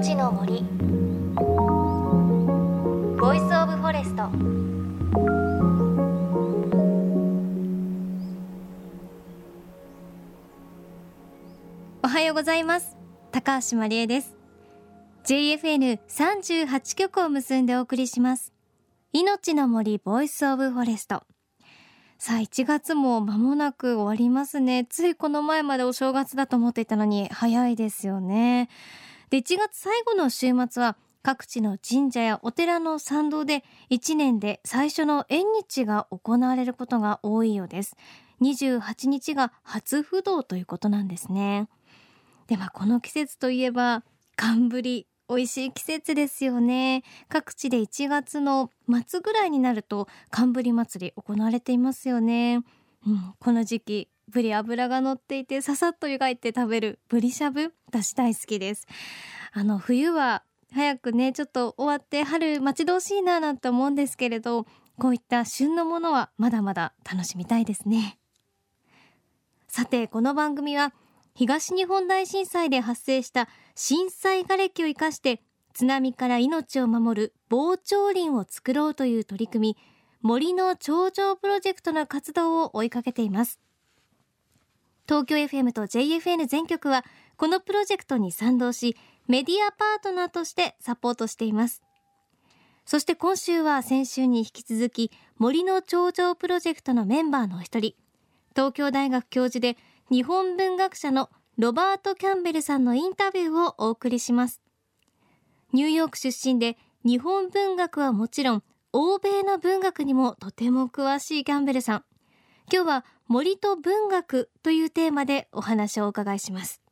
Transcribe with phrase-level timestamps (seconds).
[0.00, 0.62] 命の森。
[3.20, 4.30] Voice of Forest。
[12.02, 12.96] おはようございます。
[13.30, 14.34] 高橋万里恵です。
[15.26, 18.54] JFN38 局を結んでお送りします。
[19.12, 21.24] 命の森 Voice of Forest。
[22.16, 24.86] さあ1月も間もなく終わりますね。
[24.88, 28.70] ついこの前までお正月だと思っていたのに早いですよね。
[29.30, 37.96] で1月最後の週末は各地の神社やお寺の参道で1年で最初の縁日が行われることが多いようです。
[38.40, 41.68] 28日が初不動ということなんですね。
[42.46, 44.02] ではこの季節といえば
[44.36, 47.04] 寒ぶり美味しい季節ですよね。
[47.28, 48.70] 各地で1月の
[49.06, 52.64] 末ぐらいになると寒ぶり祭り行われていますよね、
[53.06, 58.86] うん、この時期ぶり脂が乗っていてささっと湯がいて食べるぶりしゃぶ私大好きです。
[59.52, 64.66] あの冬は早くねちょっと終わって春待ち遠しいななんて思うんですけれど
[64.98, 68.18] こういった旬のものはまだまだ楽しみたいですね。
[69.66, 70.92] さてこの番組は
[71.34, 75.42] 東日本大震災で発生した震災瓦礫を生かして
[75.74, 79.76] 津波から命を守る防潮林を作ろうという取り組み
[80.22, 83.58] 森の頂上プロジェクトの活動を追いかけています。
[85.10, 87.04] 東京 FM と JFN 全局は
[87.36, 91.82] このプロジェクトに賛同しメディアパートナーとしてサポートしています。
[92.86, 97.96] そして今週は先週に引き続き森の頂上プロジェクトのメンバーのお一人
[98.54, 99.76] 東京大学教授で
[100.12, 104.60] 日本文学者のロバート・キャンベルさんのインタビューをお送りします。
[105.72, 112.04] ニューヨーク出身で日本文学はもちろん欧米の文学にもとても詳しいキャンベルさん。
[112.72, 116.82] 今日は森と文学というテーマでお話をお伺いします。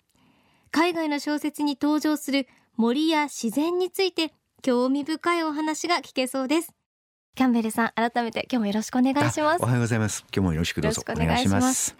[0.70, 2.46] 海外の小説に登場する
[2.77, 4.33] 森や自然について
[4.63, 6.73] 興味深いお話が聞けそうです。
[7.35, 9.63] キャンベルさん改めて今日もよろしくお願いします。
[9.64, 10.24] おはようございます。
[10.33, 11.02] 今日もよろしくどうぞ。
[11.08, 11.96] お願いします。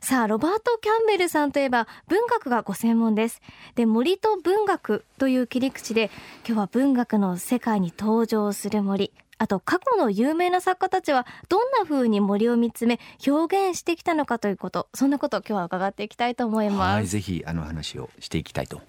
[0.00, 3.40] さあロバート・キャンベルさんといえば文学がご専門です。
[3.74, 6.12] で森と文学という切り口で
[6.46, 16.94] 今日は文学の世界に登場する森あと過去の有名な作家たちはどんな風に森を見つめ表現してきたのかということそんなことを今日は伺っていきたいと思います。
[16.96, 18.82] はいぜひあの話をしていきたいと。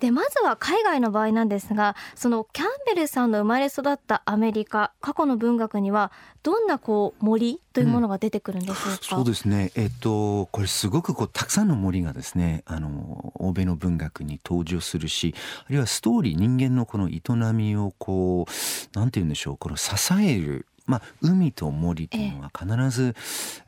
[0.00, 9.72] でまずは海外の場合なんですがそのキャンベルさんの生まれ育ったアメリカ過去の文学にはどんなこう森というものが出てくるんでしょうか、うん、そうですね。
[9.74, 15.34] えっとこれすごくこうたくさんの森がですねあの欧米の文学に登場するし
[15.66, 17.20] あるいはストーリー人間のこの営
[17.52, 23.14] みをこうなんて言うんでしょうこの支えるまあ、海と森というのは必ず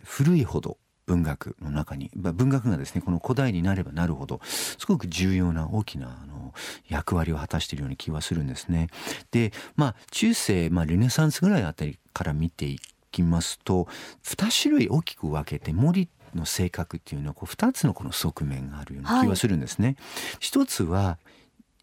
[0.02, 0.78] 古いほど
[1.10, 6.54] 文学の中に文学がですねこの古代になればなるほどすごく重要な大きなあの
[6.88, 8.86] 役割を果たしているような気はするんですね。
[9.32, 12.78] でまあ中世、まあ、ルネサンスぐらいあたりから見てい
[13.10, 13.88] きますと
[14.22, 19.88] 2種類大きく分けて森の性格っていうのはこう2つのこの側面があるような気はするんですね。
[19.88, 19.96] はい、
[20.38, 21.18] 一つは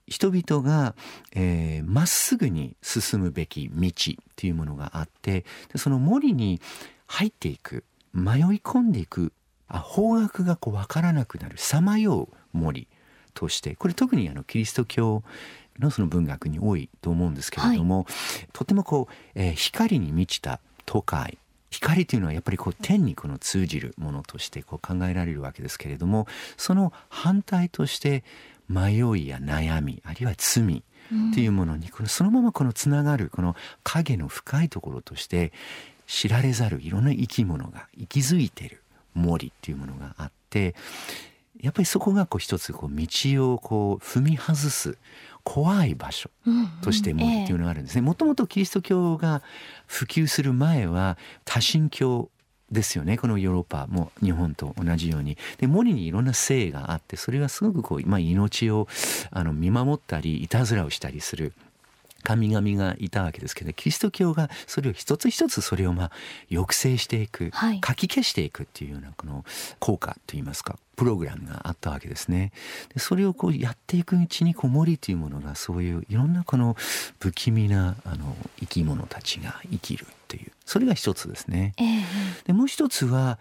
[0.07, 0.95] 人々がま、
[1.35, 5.43] えー、っすぐに進むべき道っていうものがあって
[5.73, 6.61] でその森に
[7.07, 7.83] 入っていく
[8.13, 9.33] 迷い込んでいく
[9.67, 12.87] あ方角がこう分からなくなるさまよう森
[13.33, 15.23] としてこれ特にあのキリスト教
[15.79, 18.05] のその文学に多いと思うんですけれども、はい、
[18.53, 21.37] とてもこう、えー、光に満ちた都会
[21.69, 28.23] 光というのはやっぱりこう天にこの通じるものとしてこう考えられるわけですけれどもその反対として
[28.69, 30.83] 迷いや悩みあるいは罪
[31.33, 35.53] というものにこのそのままこのつながるこの影の深いところとして
[36.07, 38.81] 知られざるいろんな生き物が息づいてる
[39.13, 40.73] 森っていうものがあって
[41.61, 44.97] やっぱりそこがこう一つこう道をこう踏み外す
[45.43, 46.29] 怖い場所
[46.81, 48.01] として森っていうのがあるんですね。
[48.01, 49.41] もともとキリスト教が
[49.85, 52.29] 普及する前は多神教
[52.69, 53.17] ですよね。
[53.17, 55.37] このヨーロッパも日本と同じように。
[55.57, 58.87] で森にいろんな性があってそれがすごくこう、まあ、命を
[59.31, 61.53] あの見守ったりいたずらをしたりする
[62.23, 66.11] 神々がいたわけですけどキリスト教がそれを一つ一つそれをまあ
[66.49, 69.45] 抑制していく、はい、かき消していくっていうようなこの
[69.79, 72.51] 効果といいますかプログラムがあったわけですね。
[72.93, 76.75] でそれをこうやっていくうちにこう森というものがそういういろんなこの
[77.19, 81.73] 不気味なあの生き物たちが生きるっていうそれが一つですね。
[81.77, 83.37] えー、でもう一つは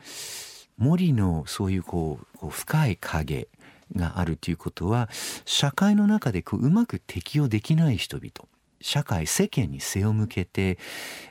[0.77, 3.49] 森のそういうこうこう深い影
[3.95, 5.09] があるということは
[5.45, 8.31] 社会の中でこううまく適応できない人々
[8.81, 10.79] 社会世間に背を向けて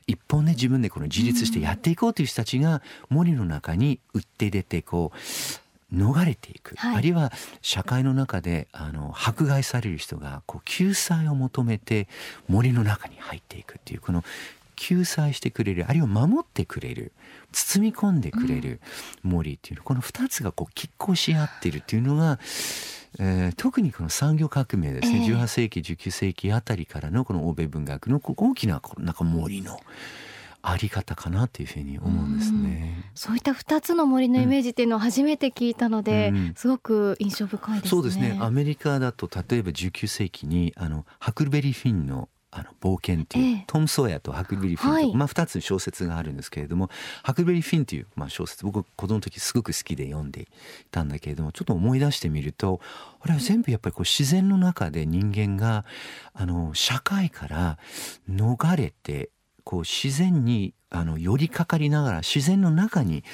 [0.08, 6.96] 一本ね自分でこの自立してやっていこうという人たちが森の中に売って出てこう逃れていく、はい。
[6.98, 7.32] あるいは
[7.62, 12.08] 社会の中であの迫害される人がこう救済を求めて
[12.48, 14.24] 森の中に入っていくっていうこの
[14.76, 17.14] 救済してくれるあるいは守ってくれる
[17.56, 18.82] 包み込んでくれる
[19.24, 22.40] 森っていうの、この2つがこう拮抗し合っているっていうのが、
[23.20, 29.80] えー特にこの産業革命ですね、ええ18世紀19世紀あたりからのこの欧米文学の大きななんか森の
[30.62, 33.12] あり方かなというふうに思うんですね。
[33.14, 37.90] そういった二つの森のイメージっていうのを初めて聞いたので、うんすごく印象深いですね。
[37.90, 43.64] そうですねアメリカだと例えば19世紀にあのハクルベリー・フィンのあの冒険っていう、ええ。
[43.68, 45.14] トム・ソーヤとハクルベリー・フィンと、はい。
[45.14, 46.90] まあ、2つ小説があるんですけれども
[47.22, 50.48] ハクルベリー・フィンという、まあ、小説僕子供の時すごく好きで読んでい
[50.90, 52.80] たんだけれどもちょっと思い出してみると
[53.20, 55.84] あれは全部やっぱりこう自然の中で人間が
[56.34, 57.78] あの社会から
[58.30, 59.30] 逃れて
[59.66, 63.26] こう自然にあの寄りかかりながら自然の中に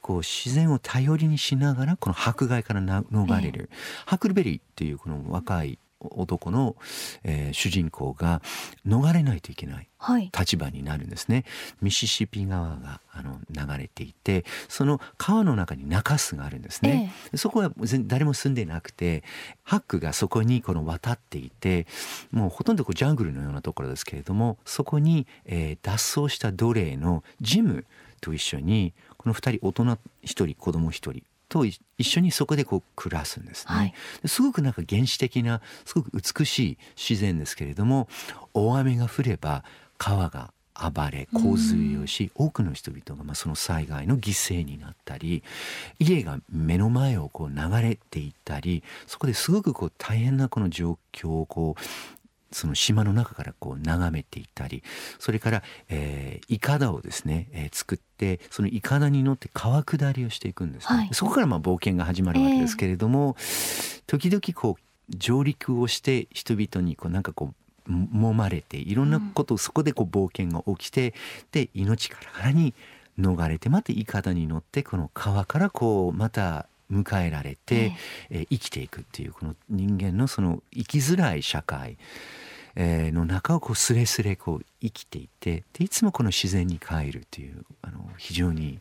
[0.00, 3.70] こう自然を頼りにしながらこの迫害からな逃れる、
[4.06, 6.76] ハクルベリーっていうこの若い男の、
[7.24, 8.42] えー主人公が
[8.86, 10.30] 逃れないといけないはい。
[10.36, 11.44] 立場になるんですね。
[11.82, 19.24] ミシシッピ川があの流れていてその川の中に中州があるんですね、そこは全誰も住んでなくて
[19.62, 21.86] ハックがそこにこの渡っていて
[22.30, 27.84] もうほとんどこうジャングルのようなところですけれどもそこに、えー脱走した奴隷のジム
[28.20, 33.74] と一緒にこの2人大人1人子供1人とい一緒にそこでこう暮らすんですね。
[33.74, 38.08] はいですごくなんか原始的なすごく美しい自然ですけれども
[38.54, 39.64] 大雨が降れば
[39.98, 45.42] 川が暴れ洪水をし、多くの人々がまあその災害の犠牲になったり
[45.98, 51.82] 家が目の前をこう流れていったりそこですごくこう大変なこの状況をこう
[52.52, 54.82] その島の中からこう眺めていったり
[55.18, 61.08] それから、えー、イカダをですね、えー作ってそのイカダに乗って川下りをしていくんですね、はい。
[61.12, 63.36] そこからまあ冒険が始まるわけですけれども、
[64.06, 67.54] 時々こう上陸をして人々にこうなんかこ
[67.88, 71.14] うも揉まれていろんなこと、そこでこう冒険が起きて
[71.52, 72.74] で命からがらに
[73.18, 77.92] 逃れてまたイカダに乗ってこの川からこうまた迎えられて、
[78.30, 81.96] えー生きていくっていうこの人間のその生きづらい社会、
[82.74, 88.78] えーの中をこうスレスレこう生きていてでいつもこの自然に帰るっていうあの非常に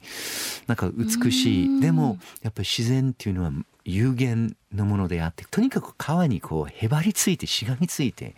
[0.68, 1.78] なんか美しうん。
[1.78, 3.52] いでもやっぱり自然っていうのは
[3.90, 8.36] 有限のものであってとにかく川にこうへばりついてしがみついて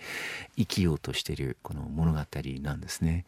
[0.57, 2.19] 生きようとしているこの物語
[2.62, 3.25] なんですね。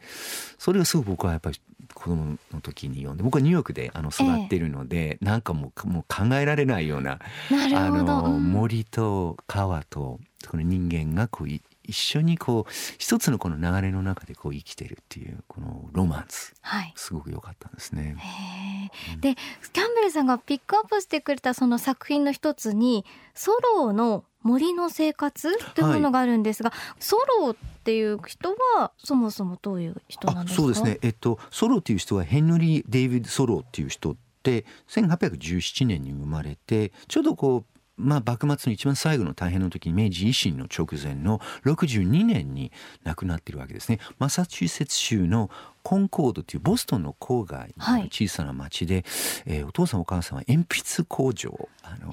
[0.58, 1.60] それがすごく僕はやっぱり
[1.92, 7.18] 子供の時に読んで僕はニューヨークであの育ってるので、なんかもうもう考えられないような
[7.50, 7.90] あ。
[7.90, 10.18] のうん森と川と
[10.48, 16.92] この人間がこうい一緒にこう一つのこの流れの中でこう生きてるっていうこのロマンスはい。
[16.96, 18.16] すごく良かったんですね。
[18.18, 18.73] へー
[19.20, 19.34] で
[19.72, 23.04] キャンベルさんがピックアップしてくれたその作品の一つに
[23.34, 26.70] ソローの森の生活というものがあるんですが、
[27.00, 30.62] ソローっていう人はそもそもどういう人なんあですか？
[30.62, 30.98] そうですね。
[31.00, 42.72] えっとソロっていう人はヘンリー・デイビッド・ソロっていう人って1817年に生まれてちょうどこうまあ、幕末の一番最後の大変の時に明治維新の直前の62年に
[43.04, 43.98] 亡くなっているわけですね。
[44.18, 45.50] マサチューセッツ州の
[45.82, 48.02] コンコードというボストンの郊外はい。
[48.02, 49.04] の小さな町で、
[49.46, 52.12] えーお父さんお母さんは鉛筆工場をあの、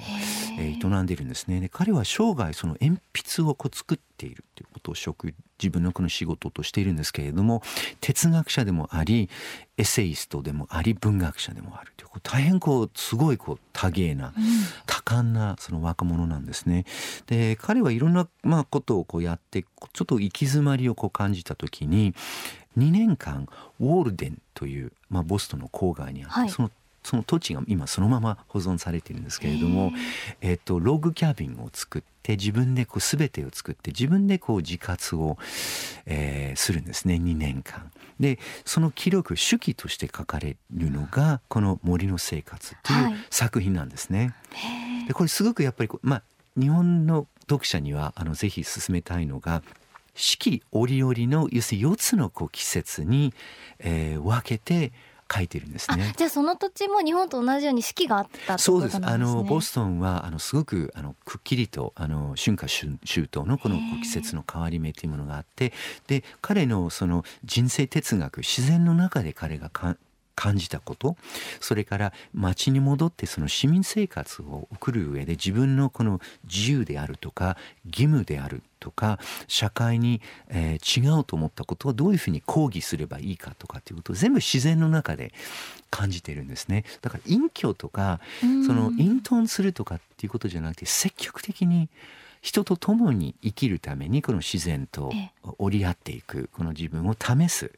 [0.59, 1.59] えー営んでいるんですね。
[1.61, 3.01] で彼は生涯その鉛
[3.39, 7.61] 筆をこう作っているということを職自分のこの仕事としているんですけれども
[8.01, 9.29] 哲学者でもあり
[9.77, 14.33] エッセイストでもあり文学者でもあるという大変こうすごいこう多芸な
[15.11, 16.85] 多感なその若者なんですね。
[17.27, 22.13] で彼はいろんなまあことをこうやってちょっと行き詰まりをこう感じた時に
[22.77, 23.47] 2年間
[23.79, 26.71] ウォールデンという、まあ、ボストンの郊外にあって、はいその
[27.03, 29.91] その土地が今そのまま保存されているんですけれども、
[30.39, 35.37] えっと、ログキャビンを作って自分でこう全てを作って自分でこう自活を、
[36.05, 37.89] えーするんですね2年間。
[38.19, 44.35] でその記録手記として書かれるのがこの「森の生活」とはいいう作品なんですね。
[44.51, 46.23] へーでこれすごくやっぱりまあ、
[46.59, 49.61] 日本の読者にはあのぜひ進めたいのが
[50.15, 53.33] 四季折々の要するに4つのこう季節に、
[53.79, 54.91] えー分けて
[55.33, 56.13] 書いてるんですあね。
[56.17, 58.97] じゃあその土地も日本と同じように四季があったってそうです。
[58.97, 59.39] ことなんですね。
[59.39, 65.71] あのボストンはあのすごくあのくっきりとあの春夏秋秋冬のこの季節の変わり目というものがあって、
[66.07, 69.95] で彼のその人生哲学自然の中で彼がか
[70.41, 71.17] 感じたこと
[71.59, 76.19] それから町に戻ってその市民生活を送る上で自分のこの
[76.51, 80.19] 自由であるとか義務であるとか社会に、
[80.49, 85.31] えー違うと思ったことをどういうふうに抗議すればいいかとかっていうことを全部自然の中で
[85.91, 86.85] 感じてるんですね。
[87.01, 88.65] だから隠居とかうん。
[88.65, 91.87] その隠遁するとかっていうことじゃなくて積極的に
[92.41, 95.31] 人と共に生きるためにこの自然とえ。
[95.59, 97.71] 折り合っていくこの自分を試す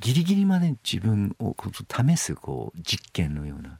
[0.00, 3.78] ギリギリまで自分を試すこう実験のような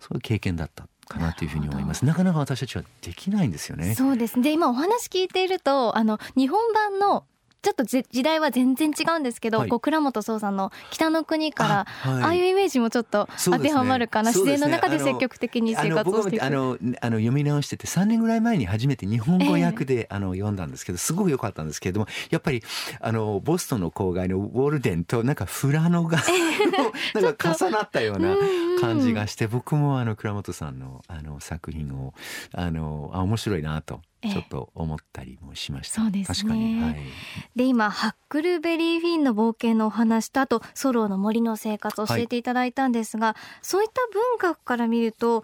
[0.00, 2.04] そういう経験だったかなというふうに思います。
[2.04, 3.94] なかなか私たちはできないんですよね。
[3.94, 4.36] そうです。
[4.36, 7.24] ねで今お話聞いているとあの日本版の
[7.62, 9.68] ちょっとじ時代は全然違うんですけど、はい。
[9.68, 12.22] こう倉本壮さんの「北の国から」あ,、はい。
[12.24, 16.44] あいうイメージもちょっと当てはまるかな、ね自然の中で積極的に生活をしていく。
[16.44, 22.62] あの読み直してて3年ぐらい前に初めて日本語訳で、あの読んだんですけどすごく良かったんですけれどもやっぱり
[23.00, 26.18] あのボストンの郊外のウォルデンとなんか富良野が
[27.14, 28.36] なんか重なったような
[28.80, 32.14] 感じがして僕もあの倉本さんのあの作品を
[32.52, 36.02] あのあ面白いなとええちょっと思ったりもしました。
[36.02, 36.36] そうですね。
[36.36, 36.96] 確かに、はい、
[37.56, 45.42] で今ハックルベリーフィンの冒険のお話とあとソローの森の生活を教えていただいたんですが、そういった文学から見ると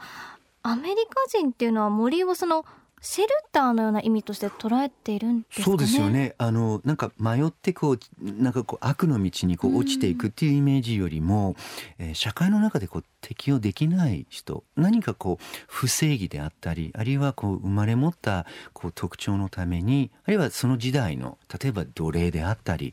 [0.62, 2.66] アメリカ人っていうのは森をその
[3.09, 5.65] シェルターのような意味として捉えているんですかね？
[5.65, 6.11] そうですよ。
[6.11, 11.55] ねあのなんか迷ってこうなんかこう悪の道にこう落ちていくっていうイメージよりも、
[11.99, 22.93] えー社会の中でこう適応できない人何かこう不正義であったりあるいはこう生まれ持ったこう特徴のためにあるいはその時代の例えば奴隷であったり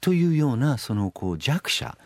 [0.00, 1.96] というようなそのこう弱者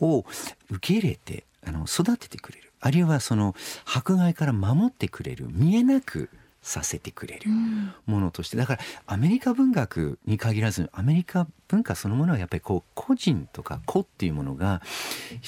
[0.00, 0.24] を
[0.70, 6.30] 受け入れてあの育ててくれるあるいはその迫害から守ってくれる見えなく
[6.62, 7.50] させてくれる。
[7.50, 7.92] うん。
[8.06, 8.56] ものとして。
[8.56, 14.82] だからアメリカ文学に限らずアメリカ文化そのものはやっぱりこう個人とか個っていうものが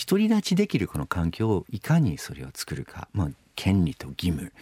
[0.08, 4.52] 独り立ちできるこの環境をいかにそれを作るか、まあ、権利と義務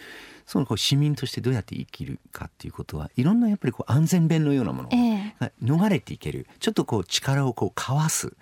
[0.45, 8.33] そのこう市民としてどうやって生きるかっていうことはいろんなやっぱりこう安全弁のようなものええが逃れていけるちょっとこう力をこうかわす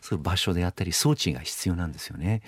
[0.00, 2.42] そういう場所であったり装置が必要なんですよね。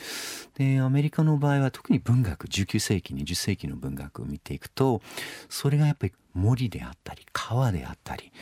[0.56, 5.02] でアメリカの場合は特に文学19世紀20世紀の文学を見ていくと
[5.48, 8.32] それがやっぱり森であったり川であったり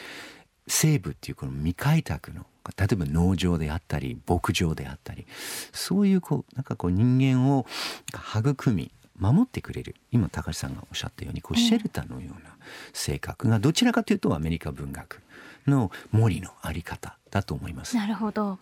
[0.67, 5.27] 西部っていうこの未開拓の例えば農場であったり牧場であったり
[5.73, 7.67] そういうこうなんかこう人間を
[8.13, 9.95] 育み守ってくれる。
[10.11, 12.57] 今高橋さんがおっしゃったようにこうシェルターのような
[12.93, 15.23] 性格がどちらかというとアメリカ文学
[15.67, 17.95] の森のあり方だと思います。
[17.97, 18.59] なるほど。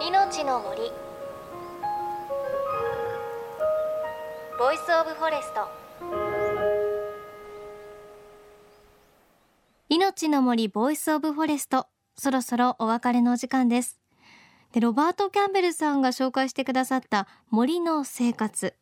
[0.00, 0.90] 命の森。
[4.58, 5.68] Voice of Forest。
[9.88, 11.86] 命の森 Voice of Forest。
[12.18, 14.00] そろそろお別れのお時間です
[14.76, 18.74] でロバート・キャンベルさんが紹介してくださった森の生活。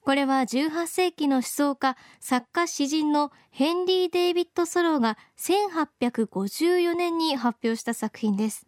[0.00, 8.66] これは18世紀の思想家作家詩人のヘンリー・デイビッド・ソローが1854年に発表した作品です。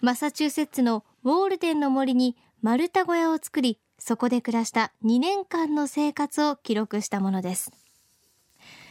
[0.00, 7.72] マサチューセッツのウォールデンの森に丸太小屋を作りそこで暮らした2年間の生活を記録したものです。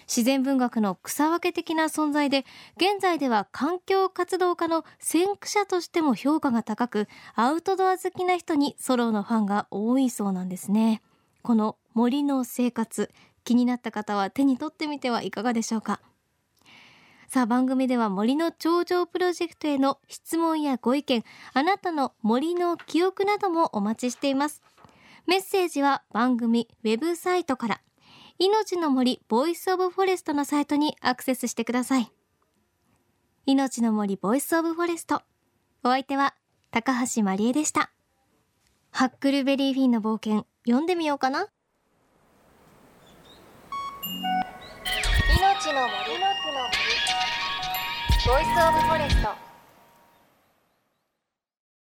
[0.08, 2.46] 自然文学の草分け的な存在で
[2.78, 11.02] 現在では環境活動家の先駆者としても評価が高くアウトドア好きな人にソロのファンが多いそうなんですね。
[11.44, 13.12] この森の生活
[13.44, 16.00] 気になった方は手に取ってみてはいかがでしょうか？
[17.30, 21.24] さあ番組では森の頂上プロジェクトへの質問やご意見
[21.54, 24.62] あなたの森の記憶などもお待ちしています。
[25.26, 27.82] メッセージは番組ウェブサイトから。
[28.40, 32.12] 命の森 Voice of Forest のサイトにアクセスしてください。
[33.48, 35.24] 命の森 Voice of Forest
[35.84, 36.36] お相手は
[36.70, 37.92] 高橋まりえでした。
[38.92, 41.48] ハックルベリーフィンの冒険読んでみようかな。
[45.40, 45.96] 命の森
[48.28, 49.47] ボイスオブフォレスト